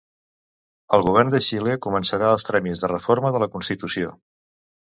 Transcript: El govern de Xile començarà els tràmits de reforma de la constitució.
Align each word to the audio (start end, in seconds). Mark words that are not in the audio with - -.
El 0.97 1.03
govern 1.07 1.33
de 1.35 1.41
Xile 1.49 1.75
començarà 1.87 2.33
els 2.37 2.47
tràmits 2.49 2.83
de 2.85 2.91
reforma 2.95 3.35
de 3.37 3.45
la 3.47 3.53
constitució. 3.59 4.13